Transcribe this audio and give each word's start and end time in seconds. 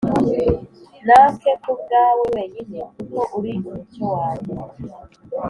Nake 1.07 1.51
kubwawe 1.63 2.23
wenyine 2.35 2.77
kuko 2.93 3.19
uri 3.37 3.51
umucyo 3.67 4.03
wanjye 4.15 4.53